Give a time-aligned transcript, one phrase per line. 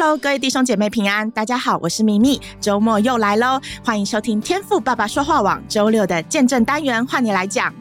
[0.00, 7.74] Hello，各位弟兄姐妹平安，大家好，我是咪咪，周末又来喽，欢迎收听天父爸爸说话网周六的见证单元，换你来讲。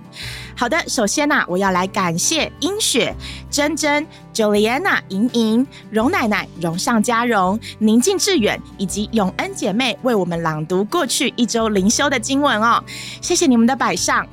[0.55, 3.15] 好的，首先呢、我要来感谢英雪、
[3.51, 4.03] 珍珍、
[4.33, 12.83] Juliana、莹莹、荣奶奶、荣上加荣、宁静致远以及永恩姐妹为我们朗读过去一周灵修的经文哦，
[13.21, 14.25] 谢谢你们的摆上。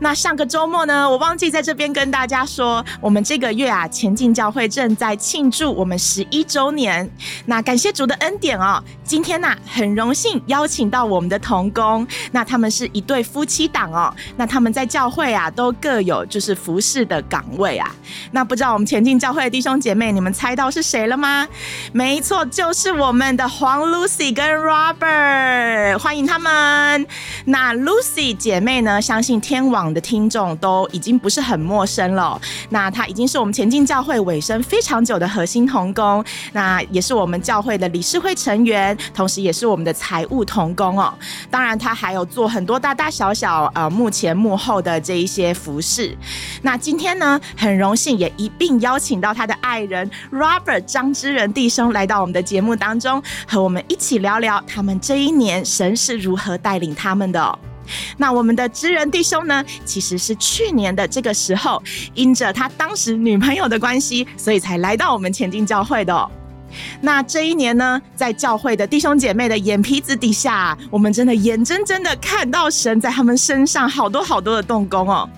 [0.00, 7.08] 那上个周末呢，我忘记在这边跟大家说，我们这个月啊，前进教会正在庆祝我们十一周年。
[7.46, 17.90] 那感谢主的恩典哦，今天呢、啊，很荣幸邀请到我们的同工，那他们是一对夫妻档哦，那他们在教会啊，都各有就是服侍的岗位啊。
[18.32, 21.46] 那不知道我们前进教会的弟兄姐妹，你们猜到是谁了吗？
[21.92, 27.06] 没错，就是我们的黄 Lucy 跟 Robert，欢迎他们。
[27.46, 32.40] 那 Lucy 姐妹呢，相信天网的听众都已经不是很陌生了。
[32.70, 41.12] 那他已经是我们前进教会尾声非常久的核心同工，那也是我们教会的理事会成员，同时也是我们的财务同工哦。
[41.50, 46.16] 当然，他还有做很多大大小小呃幕前幕后的这一些服饰。
[46.62, 57.71] 那今天呢，很荣幸也一并邀请到他的爱人 Robert 张之仁弟兄来到我们的节目当中，和我们一起聊聊他们这一年神是如何带领他们的。
[58.16, 61.82] 那我们的知人弟兄呢，其实是去年的这个时候，
[62.14, 66.30] 因着他当时女朋友的关系，所以才来到我们前进教会的哦。
[67.02, 75.28] 那这一年呢，在教会的弟兄姐妹的眼皮子底下，我们真的眼睁睁的看到神在他们身上好多好多的动工哦。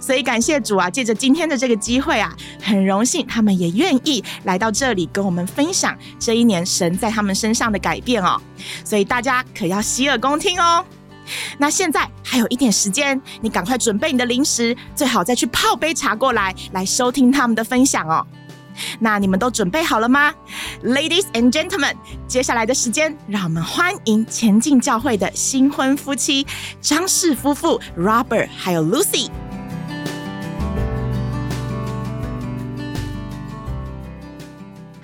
[0.00, 8.40] 所以感谢主啊，借着今天的这个机会啊，很荣幸他们也愿意来到这里跟我们分享这一年神在他们身上的改变哦。
[8.84, 10.84] 所以大家可要洗耳恭听哦。
[11.58, 18.26] 那现在还有一点时间，你赶快准备你的零食，最好再去泡杯茶过来，来收听他们的分享哦。
[19.00, 20.32] 那你们都准备好了吗
[20.82, 21.94] ？Ladies and gentlemen，
[22.26, 26.46] 接下来的时间，让我们欢迎前进教会的新婚夫妻
[26.80, 29.30] 张氏夫妇 Robert 还有 Lucy。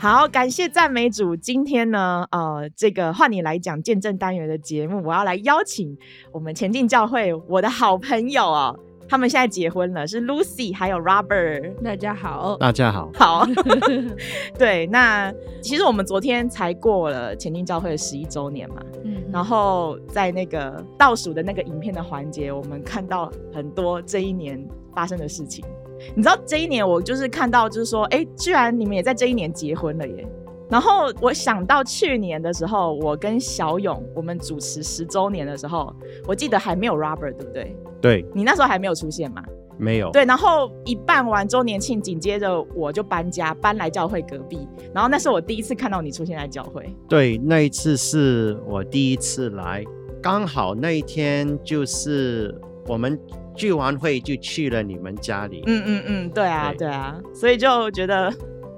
[0.01, 1.35] 好，感谢赞美主。
[1.35, 5.99] 今天呢，呃，这个换你来讲见证单元的节目，我要来邀请
[6.31, 8.79] 我们前进教会我的好朋友哦，
[9.09, 11.75] 他们现在结婚了，是 Lucy 还有 Robert。
[11.83, 13.45] 大家好，大家好，好。
[14.57, 25.65] 对，那其实我们昨天才过了前进教会的十一周年嘛，嗯，然后在那个倒数的那个影片的环节，我们看到很多这一年发生的事情。
[26.15, 30.27] 你知道这一年我就是看到，就是说，哎，居然你们也在这一年结婚了耶！
[30.71, 35.95] 然后我想到去年的时候，我跟小勇我们主持十周年的时候，
[36.27, 37.77] 我记得还没有 Robert，对不对？
[38.03, 39.43] 对，你那时候还没有出现嘛？
[39.79, 40.11] 没有。
[40.11, 44.69] 对，然后一办完周年庆，紧接着我就搬家，搬来教会隔壁。
[44.93, 46.95] 然后那是我第一次看到你出现在教会。
[47.09, 49.83] 对，那一次是我第一次来，
[50.21, 52.55] 刚好那一天就是
[52.87, 53.19] 我们。
[53.59, 58.33] 聚完会就去了你们家里，嗯嗯嗯，对啊对，对啊，所以就觉得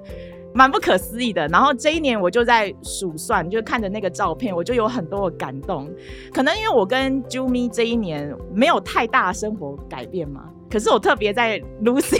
[0.55, 1.47] 蛮不可思议的。
[1.49, 5.87] 然后这一年我就在数算，就看着那个照片，我就有很多的感动。
[6.33, 12.19] 可能因为我跟 Jumi 这一年没有太大的生活改变嘛，可是我特别在 Lucy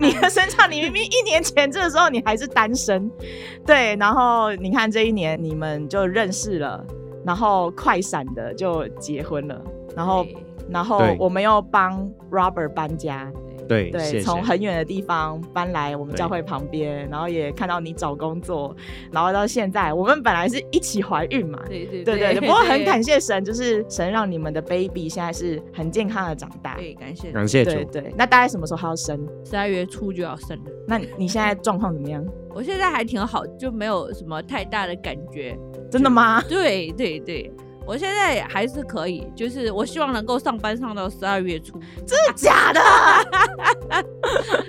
[0.00, 3.10] 你，你的身上，你明明一年前这个时候你还是单身，
[3.66, 6.82] 对，然后你看这一年你们就认识了，
[7.24, 9.62] 然后快闪的就结婚了，
[9.94, 10.24] 然后。
[10.70, 13.30] 然后我们又帮 Robert 搬家，
[13.68, 18.74] 对对，从很远的地方搬来我们教会旁边，然后也看到你找工作，
[19.12, 28.14] 然后到现在，我们本来是一起怀孕嘛，对对对对，不过很感谢神，就是神让你们的 baby 现在是很健康的长大，对，感谢感谢主，对对。
[28.16, 29.18] 那大概什么时候还要生？
[29.44, 30.64] 十二月初就要生了。
[30.86, 32.24] 那你现在状况怎么样？
[32.54, 35.56] 我现在还挺好，就没有什么太大的感觉。
[35.90, 36.42] 真的吗？
[36.48, 37.52] 对对对。
[37.86, 41.78] 我现在还是可以，就是我希望能够上班上到十二月初。
[42.06, 42.80] 真的假的？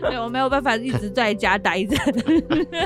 [0.09, 1.97] 对，我没有办法一直在家待着。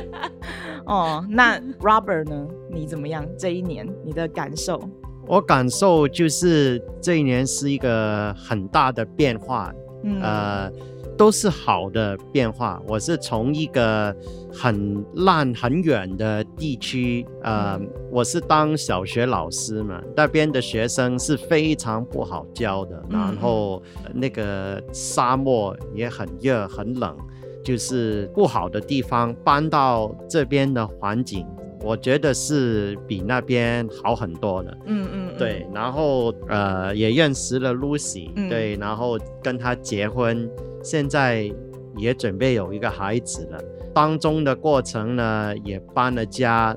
[0.86, 2.48] 哦，那 Robert 呢？
[2.72, 3.25] 你怎么样？
[3.38, 4.81] 这一年你的感受？
[5.28, 9.74] 我感受就是这一年是一个很大的变化。
[10.04, 10.22] 嗯。
[10.22, 10.72] 呃。
[11.21, 12.81] 都是好的变化。
[12.88, 14.15] 我是从一个
[14.51, 17.79] 很烂、很远的地区，呃，
[18.12, 23.83] 我是当小学老师嘛，那边的学生是非常不好教的，然后
[24.15, 27.15] 那个沙漠也很热、很冷，
[27.63, 31.45] 就是不好的地方搬到这边的环境，
[31.83, 34.78] 我觉得是比那边好很多的。
[34.86, 40.50] 嗯嗯，嗯对，然后呃也认识了 Lucy，嗯，对，然后跟她结婚，
[40.83, 41.51] 现在
[41.98, 43.60] 也准备有一个孩子了。
[43.94, 46.75] 当中的过程呢，也搬了家，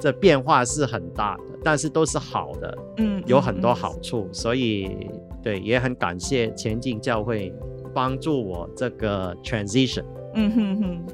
[0.00, 5.08] 这变化是很大的，但是都是好的，嗯，有很多好处，所以
[5.42, 7.52] 对，也很感谢前进教会
[7.92, 10.04] 帮助我这个 transition。
[10.36, 11.04] 嗯哼哼，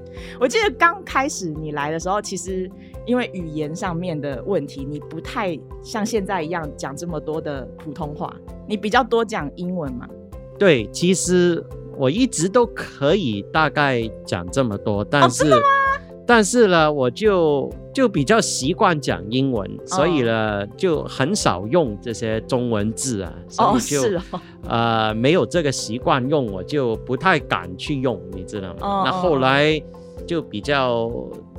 [0.40, 2.70] 我记得刚开始你来的时候，其实
[3.06, 8.34] 因为语言上面的问题，你不太像现在一样讲这么多的普通话，
[8.66, 10.08] 你比较多讲英文嘛？
[10.58, 11.64] 对，其实。
[11.96, 15.58] 我一直都可以大概讲这么多，但是，哦、
[16.26, 28.78] 但是呢，我就就比较习惯讲英文，哦、所以呢，就很少用这些中文字啊，所以就、哦、呃没有这个习惯用，我就不太敢去用，你知道吗？
[28.80, 29.78] 哦、那后来
[30.26, 31.12] 就比较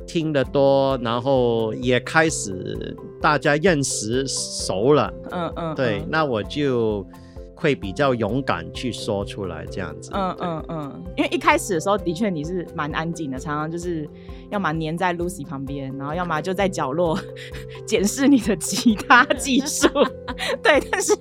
[0.06, 7.06] 听得多，然后也开始大家认识熟了，嗯嗯，对，嗯、那我就。
[7.54, 14.04] 会比较勇敢去说出来这样子，嗯嗯嗯，因为一开始的时候的确你是蛮安静的，常常就是
[14.50, 17.16] 要么黏在 Lucy 旁边，然后要么就在角落
[17.86, 19.86] 检视你的吉他技术。
[20.60, 21.16] 对，但是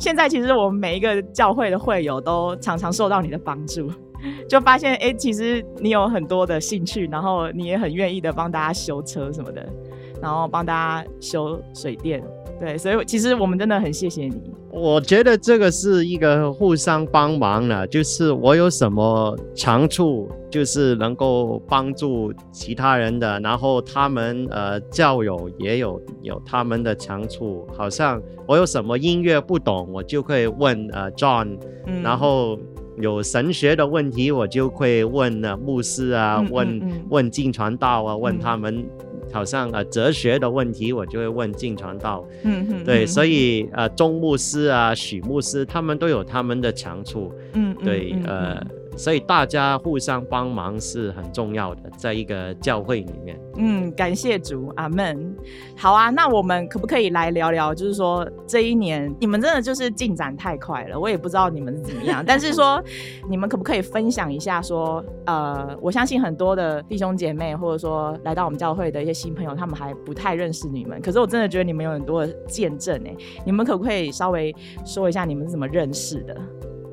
[0.00, 3.88] 现在其实我们每一个教会的会友都常常受到你的帮助，
[4.48, 9.66] 就发现哎，其实你有很多的兴趣，然后你也很愿意的帮大家修车什么的，
[10.20, 12.22] 然后帮大家修水电。
[12.60, 14.40] 对，所以其实我们真的很谢谢你。
[14.70, 27.66] 我觉得这个是一个互相帮忙的，就是我有什么长处，就是能够帮助其他人的，然后他们呃教友也有有他们的长处。
[27.76, 32.56] 好像我有什么音乐不懂，我就会问呃 John，嗯，然后
[32.98, 38.84] 有神学的问题，我就会问啊牧师啊，嗯嗯嗯问问进传道啊，问他们。
[39.32, 42.24] 好像呃哲学的问题，我就会问进传道。
[42.44, 47.32] 嗯哼，对，所以呃钟牧师啊许牧师他们都有他们的长处。
[47.54, 48.66] 嗯，对，嗯、呃。
[48.96, 53.38] 所以大家互相帮忙是很重要的，在一个教会里面。
[53.56, 55.34] 嗯，感谢主，阿门。
[55.76, 57.74] 好啊，那我们可不可以来聊聊？
[57.74, 62.22] 就是说这一年你们真的就是进展太快了，我也不知道你们是怎么样。
[62.26, 62.82] 但是说
[63.28, 64.60] 你们可不可以分享一下？
[64.62, 71.00] 说呃，我相信很多的弟兄姐妹，或者说来到我们教会的一些新朋友，他们还不太认识你们。
[71.00, 73.14] 可是我真的觉得你们有很多的见证哎，
[73.44, 74.54] 你们可不可以稍微
[74.84, 76.36] 说一下你们是怎么认识的？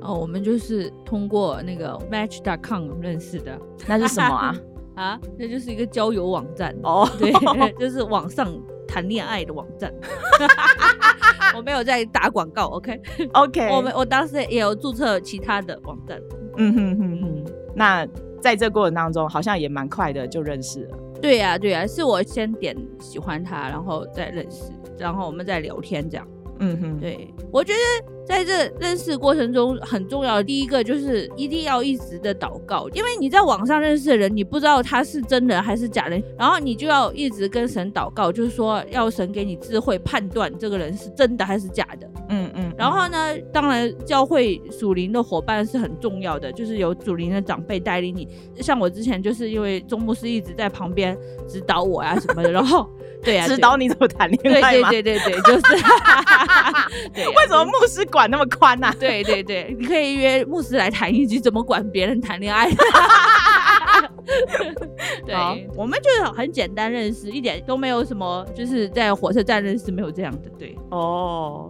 [0.01, 3.57] 哦，我们就是通过那个 Match.com 认识的，
[3.87, 4.55] 那是什么啊？
[4.95, 7.31] 啊，那就是一个交友网站哦，对，
[7.79, 8.51] 就是网上
[8.87, 9.93] 谈恋爱的网站。
[11.55, 13.69] 我没有在打广告，OK，OK。
[13.69, 16.21] 我们我当时也有注册其他的网站。
[16.57, 17.45] 嗯哼哼哼。
[17.75, 18.07] 那
[18.41, 20.97] 在这过程当中，好像也蛮快的就认识了。
[21.21, 26.27] 对呀、啊，对呀、啊，是我先点喜欢他，然后再认识，然后我们再聊天这样。
[26.59, 28.11] 嗯哼，对，我觉得。
[28.25, 42.09] 在这认识过程中，很重要的第一个就是一定要一直的祷告，因为你在网上认识的人，你不知道他是真人还是假人，然后你就要一直跟神祷告，就是说要神给你智慧判断这个人是真的还是假的。
[42.29, 42.71] 嗯嗯。
[42.77, 48.27] 然后呢，当然教会属灵的伙伴是很重要的，就是有属灵的长辈带领你。
[48.61, 52.89] 像我之前就是因为钟牧师一直在旁边指导我呀、啊、什么的，然后
[53.23, 54.73] 对呀、啊，指导你怎么谈恋爱？
[54.73, 55.61] 对对对对对，就是。
[57.13, 58.29] 对啊、为什么牧师管？
[58.29, 62.69] 那么宽呐、对对对，你可以约牧师来谈一句怎么管别人谈恋爱。
[65.25, 70.49] 对，好我们就是很简单认识，一点都没有什么，就是在火车站认识没有这样的。
[70.57, 71.69] 对，哦，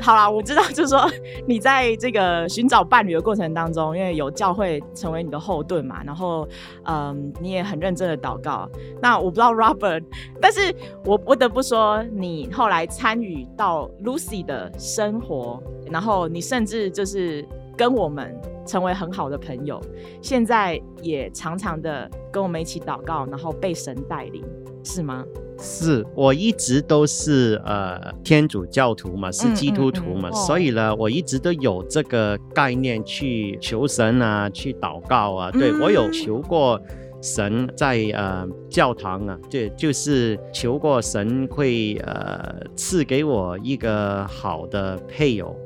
[0.00, 1.10] 好啦，我知道，就是说
[1.46, 6.48] 你在这个寻找伴侣的过程当中，因为有教会成为你的后盾嘛，然后
[6.84, 8.68] 嗯，你也很认真的祷告。
[9.00, 10.02] 那我不知道 Robert，
[10.40, 10.74] 但是
[11.04, 17.46] 我不得不说，你后来参与到 Lucy 的生活，然后你甚至就是
[17.82, 18.32] 跟我们。
[18.64, 19.80] 成为很好的朋友，
[20.20, 24.40] 现在也常常的跟我们一起祷告，然后被神带领，
[24.84, 25.24] 是吗？
[25.58, 35.50] 是，我一直都是呃天主教徒嘛，是基督徒嘛，嗯嗯嗯、所以呢，我一直都有这个概念去求神啊，去祷告啊。
[35.50, 36.80] 对，我有求过
[37.20, 45.56] 神在呃教堂啊，对，就是求过神会呃赐给我一个好的配偶。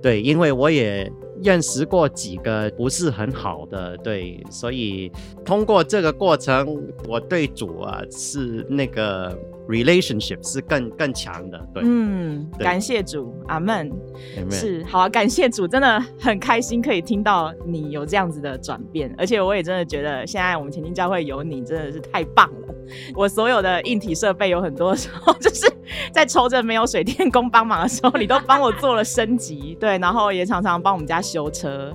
[0.00, 1.12] 对，因为我也。
[1.42, 5.10] 认识过几个不是很好的，对，所以
[5.44, 6.66] 通过这个过程，
[7.06, 9.36] 我对主啊是那个
[9.68, 13.90] relationship 是更更强的，对，嗯，感谢主，阿门，
[14.50, 22.74] 是，好啊，感谢主，真的很开心可以听到你有这样子的转变，而且我也真的觉得现在我们前进教会有你真的是太棒了，
[23.16, 25.66] 我所有的硬体设备有很多时候 就是
[26.12, 31.92] 在抽着没有水电工帮忙的时候，你都帮我做了升级，对，然后也常常帮我们家修车，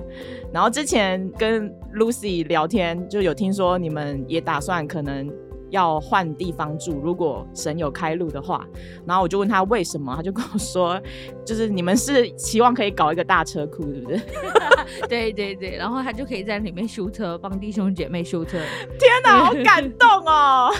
[0.52, 5.30] 然后之前跟 Lucy 聊天，就有听说你们也打算可能
[5.72, 8.64] 要换地方住，如果神有开路的话，
[9.04, 11.00] 然后我就问他为什么，他就跟我说，
[11.44, 14.20] 就是你们是期望可以搞一个大车库，对不对？
[15.08, 18.58] 对对对，然后他就可以在里面修车，帮弟兄姐妹修车。
[18.98, 20.70] 天哪，好感动哦！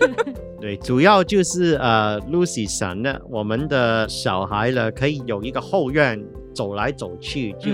[0.60, 6.18] 对，主要就是呃，Lucy 想呢，我们的小孩呢可以有一个后院。
[6.60, 7.70] 走来走去就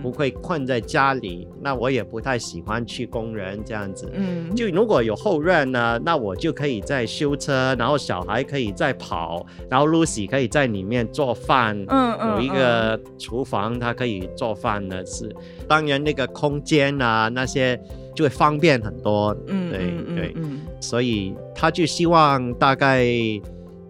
[0.00, 4.08] 不会困在家里，嗯嗯嗯、那我也不太喜欢去公园这样子。
[4.14, 11.76] 嗯，就如果有后院呢，那我就可以在修车，然后小孩可以在跑，然后 Lucy 可以在里面做饭。
[11.88, 15.28] 嗯，嗯有一个厨房，他可以做饭的是，
[15.66, 17.76] 当然那个空间啊那些
[18.14, 19.36] 就会方便很多。
[19.48, 20.34] 嗯，对对，
[20.80, 23.04] 所以他就希望大概。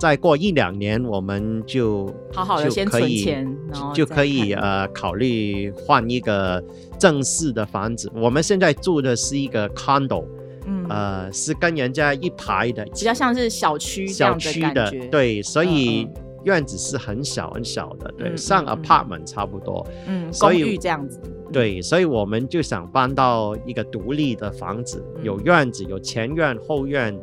[0.00, 3.54] 再过一两年，我们就好好的先存钱，
[3.92, 6.64] 就可以呃考虑换一个
[6.98, 8.10] 正式的房子。
[8.14, 10.24] 我们现在住的是一个 condo，
[10.64, 16.08] 嗯，呃，是跟人家一排的，比较像是小区小区的，对，所以
[16.44, 21.20] 院子是很小很小的，对，上 apartment 差不多，嗯，公寓这样子，
[21.52, 27.14] 对，所以我们就想搬到一个独立的房子，有院子，有前院后院。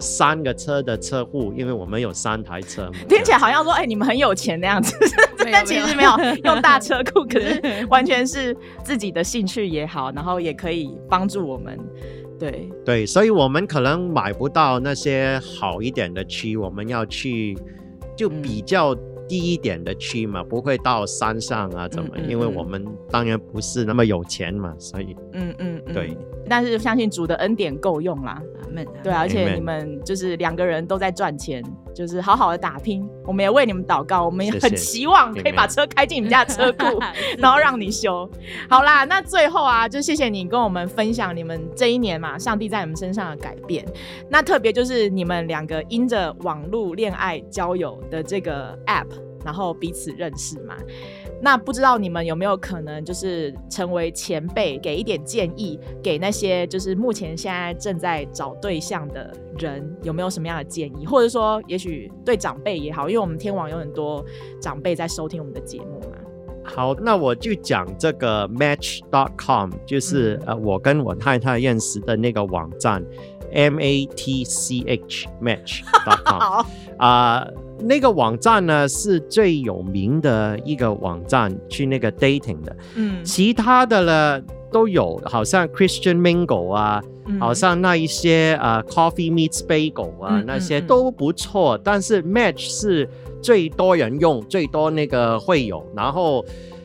[0.00, 2.90] 三个车的车库，因为我们有三台车。
[3.08, 4.96] 听起来好像说，哎、欸，你们很有钱那样子，
[5.50, 6.10] 但其实没有
[6.44, 11.78] 用大车库， 可是完全是自己的兴趣也好，然后也可以帮助我们。
[12.38, 17.56] 对对，所以我们可能买不到那些好一点的区，我们要去
[18.16, 18.96] 就比较
[19.32, 22.10] 低一点的区嘛，不会到山上啊，怎么？
[22.16, 26.14] 嗯嗯嗯，因为我们当然不是那么有钱嘛，所以嗯嗯，嗯，对。
[26.46, 28.42] 但是相信主的恩典够用啦，
[29.02, 33.06] 对，而且你们就是两个人都在赚钱，就是好好的打拼。
[33.24, 37.00] 我们也为你们祷告，我们也很期望可以把车开进你们家的车库，
[37.38, 38.28] 然后让你修。
[38.68, 43.86] 好啦，那最后啊，就谢谢你跟我们分享你们这一年嘛，上帝在你们身上的改变。
[44.28, 49.06] 那特别就是你们两个因着网络恋爱交友的这个 app，
[49.44, 50.76] 然后彼此认识嘛。
[51.44, 61.04] 那不知道你们有没有可能就是成为前辈，给一点建议给那些就是目前现在正在找对象的人，有没有什么样的建议？
[61.04, 64.24] 或者说，也许对长辈也好，因为我们天网有很多
[64.60, 66.16] 长辈在收听我们的节目嘛。
[66.64, 73.04] 好，那我就讲这个 Match.com，就是、嗯、呃我跟我太太认识的那个网站
[73.52, 76.18] ，M A T C H Match.com。
[76.24, 76.66] 好
[76.98, 77.40] 啊。
[77.44, 77.52] 呃
[77.84, 82.76] 那个网站呢是最有名的一个网站，去那个 dating 的。
[82.94, 84.40] 嗯，其他的呢
[84.70, 91.76] 都有，好像 Christian Mingle 啊，嗯、好像那一些呃 Coffee Meets Bagel 啊，嗯、那些都不错。
[91.82, 93.08] 但是 Match 是
[93.42, 96.44] 最多人用，最多那个会有，然后。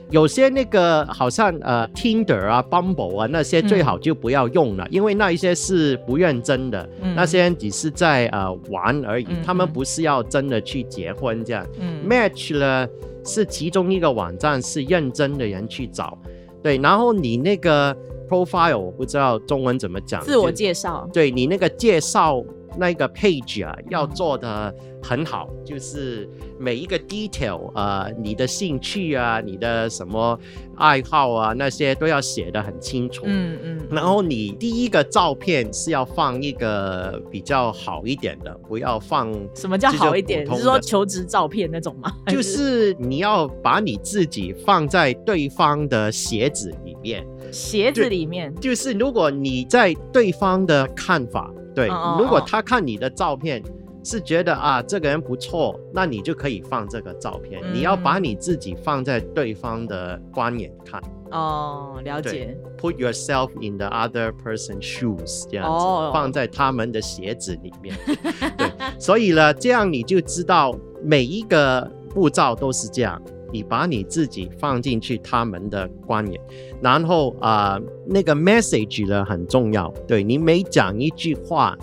[0.09, 11.67] 有些那个好像呃 Tinder 啊、Bumble 啊那些最好就不要用了，嗯、因为那一些是不认真的，嗯、那些人只是在呃玩而已，嗯、他们不是要真的去结婚这样。
[11.79, 12.87] 嗯、Match 呢
[13.25, 16.17] 是其中一个网站，是认真的人去找，
[16.63, 17.95] 对，然后你那个
[18.29, 22.43] profile 我不知道中文怎么讲，自我介绍，对你那个介绍。
[22.77, 26.29] 那个 page 啊，要做的很好，嗯、就是
[26.59, 30.39] 每一个 detail 啊、呃，你的兴趣啊，你的什么
[30.75, 33.23] 爱好啊，那些都要写的很清楚。
[33.25, 33.77] 嗯嗯。
[33.79, 39.33] 嗯然后你第一个照片是要放一个比较好一点的，不要放。
[39.55, 40.45] 什么叫好一点？
[40.55, 42.11] 是说求职照片那种吗？
[42.27, 47.25] 就是你要把你自己放在对方的鞋子里面。
[47.51, 48.53] 鞋子里面。
[48.55, 51.51] 就，就是如果你在对方的看法。
[51.77, 53.61] 对，如果他看你的照片
[54.03, 57.61] 是觉得啊，这个人不错，那你就可以放这个照片。
[57.63, 60.99] 嗯、你要把你自己放在对方的观眼看。
[61.29, 62.57] 哦，了解。
[62.79, 67.95] Put yourself in the other person's shoes，这样子，哦、放在他们的鞋子里面。
[68.57, 73.21] 对，所以呢，这样你就知道每一个步骤都是这样。
[73.51, 76.39] 你把你自己放进去他们的观眼，
[76.81, 81.77] 然后啊、呃，那个 message 呢很重要，对，你每讲一句话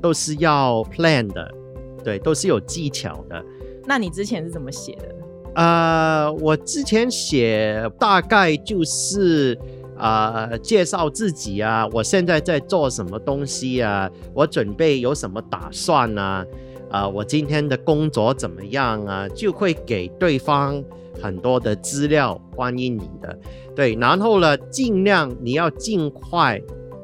[0.00, 1.54] 都是要 plan 的，
[2.02, 3.44] 对，都是有技巧的。
[3.84, 5.14] 那你之前是怎么写的？
[5.54, 9.58] 呃，我之前写大概就是
[9.98, 16.46] 呃介绍自己啊，我现在在做什么东西啊，我准备有什么打算啊，
[16.92, 20.84] 啊、我今天的工作怎么样啊，就会给对方
[21.20, 23.38] 很多的资料关于你的，
[23.74, 26.60] 对，然后呢，尽量你要尽快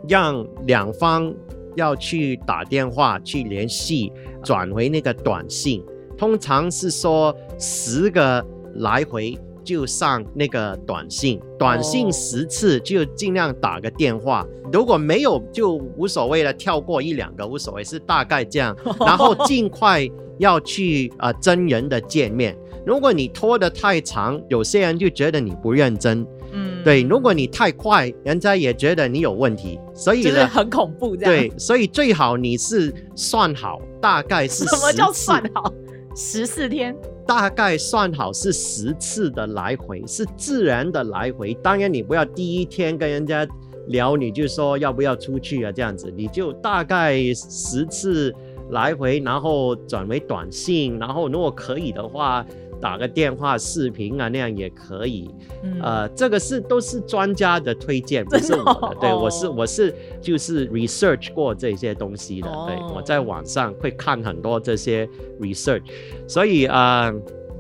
[0.06, 1.34] 让两方
[1.74, 5.82] 要去打电话去联系，转回那个短信。
[6.16, 9.38] 通常是说十个来回
[9.68, 18.74] 就上那个短信，短信十次就尽量打个电话，如果没有就无所谓了，跳过一两个无所谓，是大概这样。
[18.98, 20.08] 然后尽快
[20.38, 22.56] 要去呃真人的见面，
[22.86, 26.26] 如果你拖得太长，有些人就觉得你不认真。
[26.50, 31.30] 嗯，对，如果你太快，人家也觉得你有问题，所以很恐怖这样。
[31.30, 35.70] 对，所以最好你是算好，大概是什么叫算好？
[36.16, 36.96] 十四天，
[37.28, 41.52] 大概算好是十次的来回，是自然的来回。
[41.62, 43.46] 当然，你不要第一天跟人家
[43.88, 48.34] 聊，你就说要不要出去啊，这样子，你就大概十次
[48.70, 52.44] 来回，然后转为短信，然后如果可以的话。
[52.80, 55.30] 打个电话、视频啊，那样也可以。
[55.62, 58.88] 嗯、呃，这个是都是专家的推荐，不是我的。
[58.90, 62.48] 的对，我是我是就是 research 过这些东西的。
[62.48, 65.08] 哦、对，我在网上会看很多这些
[65.40, 65.82] research，
[66.26, 67.12] 所以呃，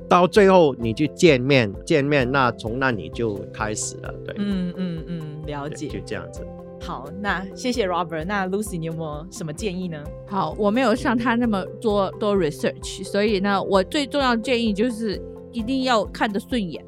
[0.08, 4.14] 到最后你就见面，见面那从那你就开始了。
[4.24, 6.46] 对，嗯嗯嗯，了解，就这样子。
[6.80, 8.24] 好，那谢谢 Robert。
[8.24, 10.02] 那 Lucy，你有没有什么建议呢？
[10.26, 15.20] 好，我没有像他那么多多 research，所以呢，我最重要的建议就是
[15.52, 16.82] 一定要看得顺眼，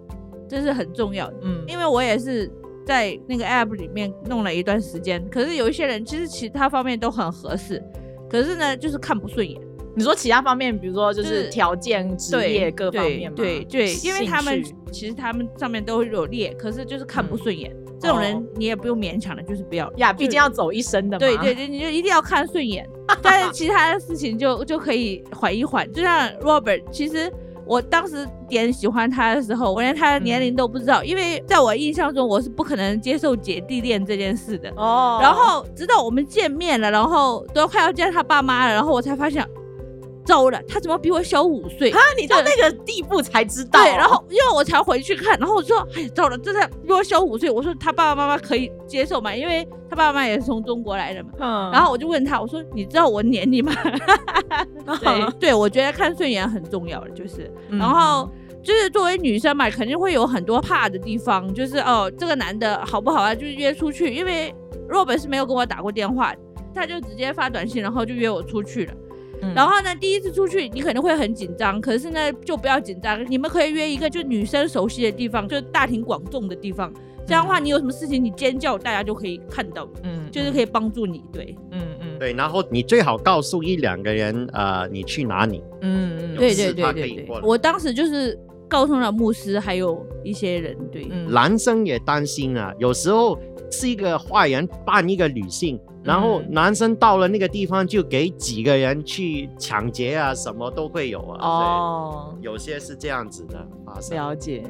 [0.48, 1.36] 这是很重要的。
[1.42, 2.50] 嗯，因为我也是
[2.86, 7.82] 在那个 app 里面弄了一段时间，可是有一些人其实其他方面都很合适，
[8.30, 9.60] 可是呢，就是看不顺眼。
[9.96, 13.34] 你说其他方面，比如说就是条件、职业各方面吗？
[13.36, 17.70] 对对，对，因为他们其实他们上面都有列，可是就是看不顺眼。
[17.74, 21.18] 嗯这种人你也不用勉强了，就是不要呀，毕竟要走一生的嘛。
[21.18, 22.88] 对对对，你就一定要看顺眼，
[23.20, 25.90] 但是其他的事情就就可以缓一缓。
[25.92, 27.30] 就像 Robert，其实
[27.66, 34.72] 我当时点喜欢他的时候，我连他的年龄都不知道，嗯、因为在我印象中我是不可能接受姐弟恋这件事的。
[34.76, 35.18] 哦。
[35.20, 39.46] 然后直到我们见面了，然后都快要见他爸妈了，然后我才发现。
[40.24, 41.90] 糟了，他怎么比我小五岁？
[41.90, 43.82] 啊，你到那个地步才知道？
[43.82, 47.50] 对，然后因为我才回去看，然后我说，哎，糟了，这他比我小五岁。
[47.50, 49.34] 我说他爸爸妈妈可以接受吗？
[49.34, 51.30] 因为他爸爸妈妈也是从中国来的嘛。
[51.38, 51.70] 嗯。
[51.72, 53.72] 然后我就问他，我说你知道我年龄吗？
[55.00, 58.28] 对对，我觉得看顺眼很重要的，就是，然后
[58.62, 63.34] 就是作为女生嘛，肯定会有很多怕的地方，就是哦，这个男的好不好啊？
[63.34, 64.54] 就是约出去，因为
[64.88, 66.34] Robert 是没有跟我打过电话，
[66.74, 68.92] 他就直接发短信，然后就约我出去了。
[69.54, 73.24] 然后呢，第一次出去你可能会很紧张，可是呢，就不要紧张。
[73.30, 76.92] 你们可以约一个就女生熟悉的地方，就是大庭广众的地方。
[77.26, 81.22] 这样的话，你有什么事情你尖叫，大家就可以看到，嗯，就是可以帮助你。
[81.32, 82.32] 对，嗯嗯，对。
[82.32, 85.62] 然后你最好告诉一两个人，呃，你去哪里。
[85.82, 87.40] 嗯嗯，对对对对对。
[87.42, 88.36] 我当时就是
[88.70, 90.74] 告诉了牧师，还有一些人。
[90.90, 93.38] 对，嗯，男生也担心啊，有时候
[93.70, 95.78] 是一个坏人扮一个女性。
[96.02, 101.46] 然后男生到了那个地方，就给几个人去抢劫啊，什么都会有啊。
[101.46, 104.16] 哦，有些是这样子的发生。
[104.16, 104.62] 了解。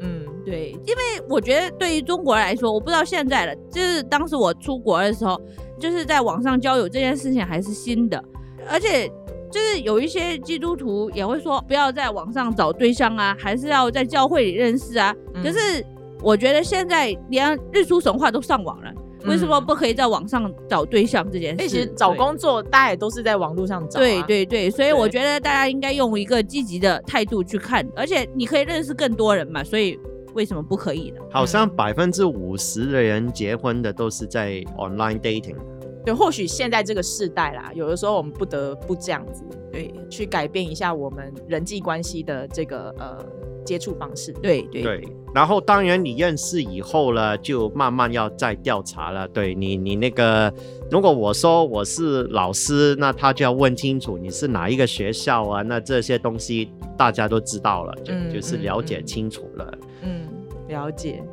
[0.00, 5.38] 嗯，对，因为我觉得对于中国来说，我不知道现在了，就是当时我出国的时候，
[5.78, 8.24] 就是在网上交友这件事情还是新的，
[8.70, 9.12] 而且
[9.54, 15.14] 就是有一些基督徒也会说，不要在网上找对象啊，还是要在教会里认识啊。
[15.32, 15.86] 嗯、可是
[16.24, 18.90] 我觉得现在连日出神话都上网了。
[19.26, 21.68] 为什么不可以在网上找对象这件事？
[21.68, 24.02] 其实找工作大家也都是在网络上找啊。
[24.02, 29.96] 对对对，所以我觉得大家应该用一个积极的态度去看，而且你可以认识更多人嘛，所以
[30.34, 31.22] 为什么不可以呢？
[31.30, 35.56] 好像百分之五十的人结婚的都是在 online dating。
[36.04, 43.24] 对，或许现在这个世代啦，有的时候我们不得不这样子，对，去改变一下我们人际关系的这个呃。
[43.64, 49.26] 接触方式，对对对，然后当然你认识以后呢，就慢慢要再调查了。
[49.28, 50.52] 对你，你那个，
[50.90, 55.62] 如果我说我是老师，那他就要问清楚你是哪一个学校啊？
[55.62, 59.78] 那这些东西大家都知道了，就、嗯、就是了解清楚了。
[60.02, 60.28] 嗯，
[60.68, 61.24] 了解。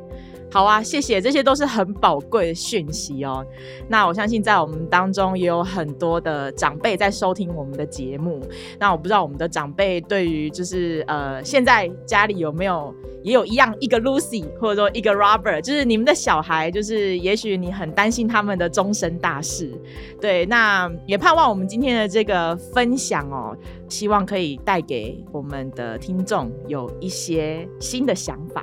[0.52, 3.42] 好啊，谢谢，这些都是很宝贵的讯息哦。
[3.88, 8.38] 那我相信在我们当中也有很多的长辈在收听我们的节目。
[8.78, 19.72] 那我不知道我们的长辈对于就是呃，现在家里有没有也有一样一个 Lucy 或者说一个 Robert，就是你们的小孩，就是也许你很担心他们的终身大事。
[20.20, 23.56] 对，那也盼望我们今天的这个分享哦，
[23.88, 28.62] 希望可以带给我们的听众有一些新的想法。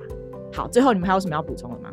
[0.54, 1.92] 好，最后你们还有什么要补充的吗？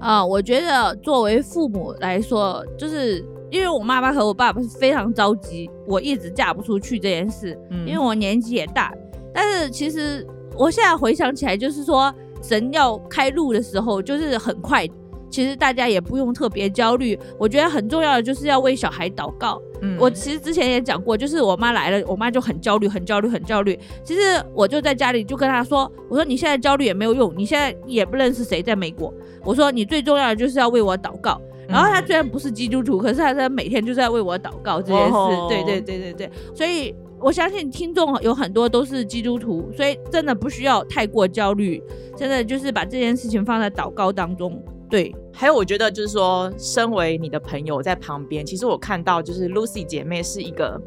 [0.00, 8.94] 啊、呃，我觉得作为父母来说，就是因为我妈妈和我爸爸是非常着急，我一直嫁不出去这件事，嗯、因为我年纪也大。
[9.34, 14.88] 但是其实我现在回想起来，就是说神要开路的时候，就是很快。
[15.30, 19.60] 其实大家也不用特别焦虑，我觉得很重要的就是要为小孩祷告。
[19.80, 23.78] 嗯，我其实之前也讲过，就是我妈来了，我妈就很焦虑，很焦虑，很焦虑。
[24.02, 24.20] 其实
[24.52, 29.12] 我就在家里就跟她说：“我说你现在焦虑也没有用，你现在也不认识谁在美国。
[29.44, 35.12] 我说你最重要的就是要为我祷告。”然后她虽然不是基督徒，可是她在每天就在为我祷告这件事。
[35.14, 41.80] 哦、对对对对对，所以我相信听众有很多都是基督徒，所以真的不需要太过焦虑，
[42.16, 44.60] 真的就是把这件事情放在祷告当中。
[44.90, 50.80] 对，还有我觉得就是说，身为你的朋友在旁边，其实我看到就是 Lucy 姐妹是一个，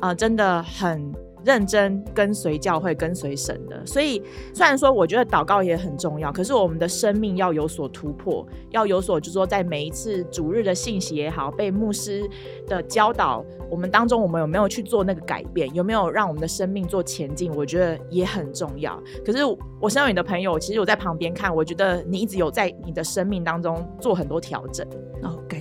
[0.00, 1.12] 啊、真的很。
[1.44, 4.22] 认真跟随教会、跟随神的，所以
[4.52, 12.28] 虽然说我觉得祷告也很重要，可是我们的生命要有所突破，要有所就是说，在每一次主日的信息也好，被牧师
[12.66, 19.00] 的教导，我们当中我们有没有去做那个改变，有没有让我们的生命做前进，我觉得也很重要。
[19.24, 19.38] 可是
[19.80, 24.86] 我身为你的朋友，其实我在旁边看，我觉得你一直有在你的生命当中做很多调整。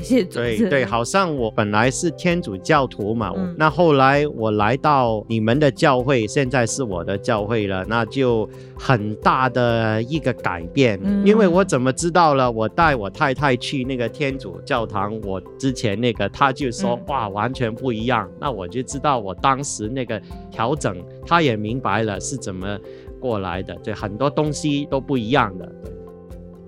[0.10, 0.39] 谢主。
[0.39, 5.69] 对 对，好像我本来是天主教徒嘛，嗯、那后来我来到你们的。
[5.80, 11.00] 教会现在是我的教会了，那就很大的一个改变。
[11.02, 12.52] 嗯、因为我怎么知道了？
[12.52, 18.30] 我带我太太去那个天主教堂，我之前那个他就说、嗯、哇，完全不一样。
[18.41, 22.78] 那我就知道我当时那个调整，他也明白了是怎么
[23.19, 23.74] 过来的。
[23.76, 25.65] 对，很多东西都不一样的。
[25.82, 25.93] 对，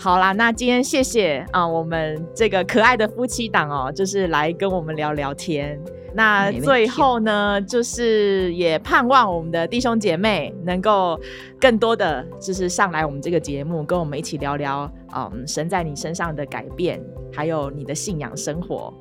[0.03, 5.79] 好啦，那今天谢谢啊，我们这个可爱的夫妻档哦，就是来跟我们聊聊天。
[6.15, 11.19] 那最后呢，就是也盼望我们的弟兄姐妹能够
[11.59, 16.99] 更多的，就是上来我们这个节目，跟我们一起聊聊，嗯，神在你身上的改变，
[17.31, 18.91] 还有你的信仰生活。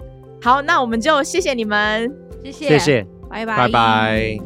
[0.42, 4.38] 好，那我们就谢谢你们，谢谢，谢谢，拜拜，拜拜。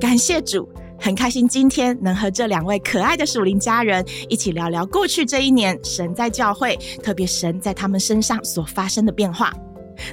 [0.00, 0.66] 感谢主。
[1.00, 9.52] 很开心今天能和这两位可爱的属灵家人一起聊聊过去这一年神在教会，特别神在他们身上所发生的变化。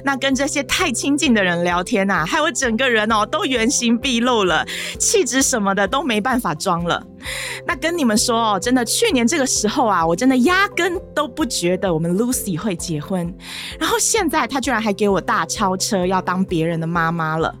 [0.04, 4.66] 那跟这些太亲近的人聊天啊，害我整个人哦都原形毕露了，
[4.98, 7.02] 气质什么的都没办法装了。
[7.66, 13.34] 那跟你们说哦，真的，去年这个时候啊，我真的压根都不觉得我们 Lucy 会结婚，
[13.78, 17.54] 然后现在她居然还给我大超车，要当别人的妈妈了。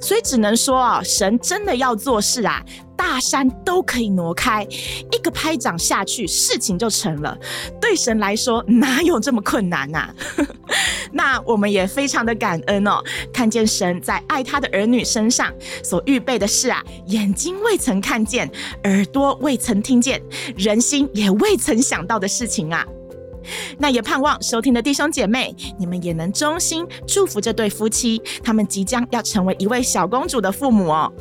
[0.00, 2.62] 所以只能说啊，神真的要做事啊。
[3.10, 4.62] 大山都可以挪开，
[5.10, 7.36] 一个拍掌下去，事情就成了。
[7.80, 10.14] 对神来说，哪有这么困难啊？
[11.10, 18.48] 那我们也非常的感恩哦，看见神在爱他的儿女身上所预备的事啊，眼睛未曾看见，
[18.84, 20.22] 耳朵未曾听见，
[20.56, 22.86] 人心也未曾想到的事情啊。
[23.76, 31.12] 那也盼望收听的弟兄姐妹，你们也能衷心祝福这对夫妻，他们即将要成为一位小公主的父母哦。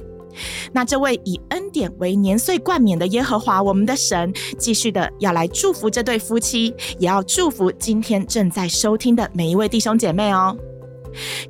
[0.71, 10.55] 那这位以恩典为年岁冠冕的耶和华，我们的神，继续的要来祝福这对夫妻，也要祝福今天正在收听的每一位弟兄姐妹哦。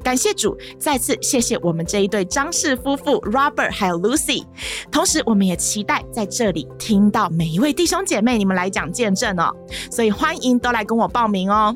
[0.01, 4.45] 感谢主，再次谢谢我们这一对张氏夫妇 Robert 还有 Lucy，
[4.89, 9.53] 同时我们也期待在这里听到每一位弟兄姐妹你们来讲见证哦，
[9.91, 11.75] 所以欢迎都来跟我报名哦。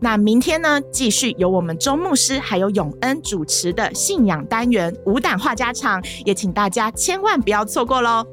[0.00, 8.26] 那明天呢，继续由我们周牧师还有永恩主持的信仰单元无胆话家常，也请大家千万不要错过喽。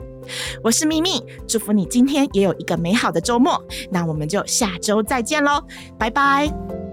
[0.63, 3.61] 我是秘密，祝福你今天也有一个美好的周末。
[3.89, 5.63] 那我们就下周再见喽，
[5.97, 6.90] 拜拜。